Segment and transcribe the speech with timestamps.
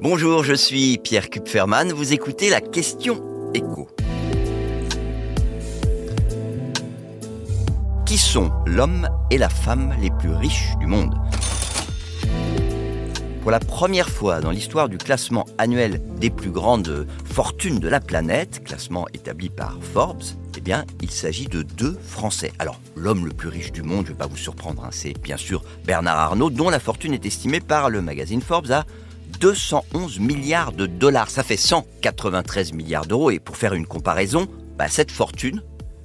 [0.00, 1.92] Bonjour, je suis Pierre Kupferman.
[1.92, 3.20] Vous écoutez la question
[3.52, 3.88] écho.
[8.06, 11.16] Qui sont l'homme et la femme les plus riches du monde?
[13.42, 17.98] Pour la première fois dans l'histoire du classement annuel des plus grandes fortunes de la
[17.98, 20.22] planète, classement établi par Forbes,
[20.56, 22.52] eh bien, il s'agit de deux Français.
[22.60, 25.20] Alors, l'homme le plus riche du monde, je ne vais pas vous surprendre, hein, c'est
[25.20, 28.84] bien sûr Bernard Arnault, dont la fortune est estimée par le magazine Forbes à
[29.40, 31.30] 211 milliards de dollars.
[31.30, 33.30] Ça fait 193 milliards d'euros.
[33.30, 35.62] Et pour faire une comparaison, bah, cette fortune,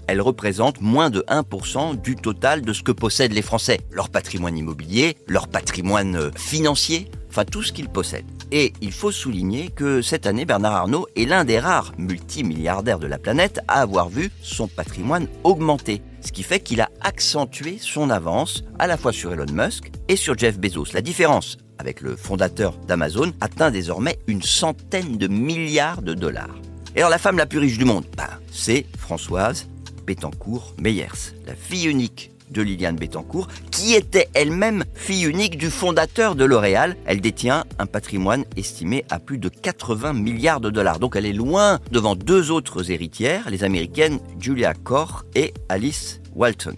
[0.07, 3.81] elle représente moins de 1% du total de ce que possèdent les Français.
[3.91, 8.25] Leur patrimoine immobilier, leur patrimoine euh, financier, enfin tout ce qu'ils possèdent.
[8.51, 13.07] Et il faut souligner que cette année, Bernard Arnault est l'un des rares multimilliardaires de
[13.07, 16.01] la planète à avoir vu son patrimoine augmenter.
[16.21, 20.15] Ce qui fait qu'il a accentué son avance à la fois sur Elon Musk et
[20.15, 20.93] sur Jeff Bezos.
[20.93, 26.55] La différence avec le fondateur d'Amazon, atteint désormais une centaine de milliards de dollars.
[26.95, 29.67] Et alors la femme la plus riche du monde, ben, c'est Françoise
[30.07, 36.35] Bettencourt Meyers, la fille unique de Liliane Bettencourt, qui était elle-même fille unique du fondateur
[36.35, 36.95] de L'Oréal.
[37.05, 40.99] Elle détient un patrimoine estimé à plus de 80 milliards de dollars.
[40.99, 46.75] Donc elle est loin devant deux autres héritières, les américaines Julia Corr et Alice Walton.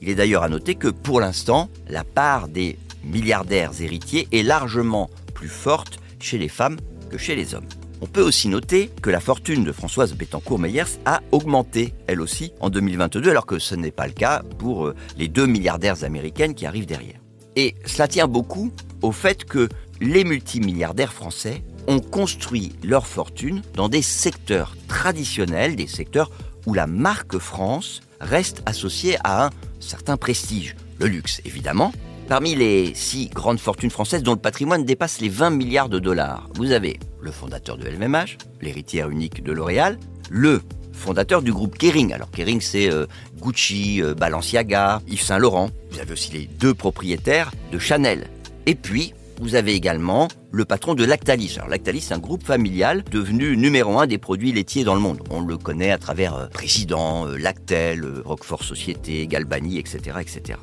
[0.00, 5.10] Il est d'ailleurs à noter que pour l'instant, la part des milliardaires héritiers est largement
[5.34, 6.78] plus forte chez les femmes
[7.10, 7.68] que chez les hommes.
[8.02, 12.68] On peut aussi noter que la fortune de Françoise Bettencourt-Meyers a augmenté, elle aussi, en
[12.68, 16.66] 2022, alors que ce n'est pas le cas pour euh, les deux milliardaires américaines qui
[16.66, 17.20] arrivent derrière.
[17.56, 19.68] Et cela tient beaucoup au fait que
[20.00, 26.30] les multimilliardaires français ont construit leur fortune dans des secteurs traditionnels, des secteurs
[26.66, 30.76] où la marque France reste associée à un certain prestige.
[30.98, 31.92] Le luxe, évidemment,
[32.28, 36.48] Parmi les six grandes fortunes françaises dont le patrimoine dépasse les 20 milliards de dollars,
[36.54, 39.96] vous avez le fondateur de LVMH, l'héritière unique de L'Oréal,
[40.28, 40.60] le
[40.92, 42.12] fondateur du groupe Kering.
[42.12, 43.06] Alors Kering, c'est euh,
[43.40, 45.70] Gucci, euh, Balenciaga, Yves Saint Laurent.
[45.92, 48.26] Vous avez aussi les deux propriétaires de Chanel.
[48.66, 51.54] Et puis, vous avez également le patron de Lactalis.
[51.58, 55.22] Alors Lactalis, c'est un groupe familial devenu numéro un des produits laitiers dans le monde.
[55.30, 60.58] On le connaît à travers euh, Président, Lactel, Roquefort Société, Galbani, etc., etc.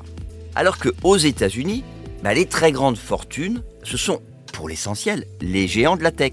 [0.54, 1.84] Alors que aux États-Unis,
[2.22, 4.22] bah, les très grandes fortunes, ce sont
[4.52, 6.32] pour l'essentiel les géants de la tech.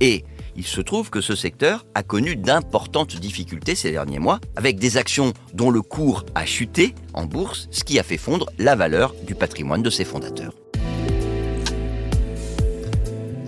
[0.00, 0.24] Et
[0.56, 4.96] il se trouve que ce secteur a connu d'importantes difficultés ces derniers mois, avec des
[4.96, 9.14] actions dont le cours a chuté en bourse, ce qui a fait fondre la valeur
[9.24, 10.52] du patrimoine de ses fondateurs.